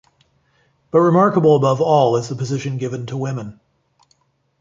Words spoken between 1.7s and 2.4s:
all is the